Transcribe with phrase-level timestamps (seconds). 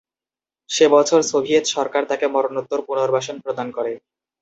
[0.69, 3.93] সে বছর সোভিয়েত সরকার তাকে মরণোত্তর পুনর্বাসন প্রদান করে।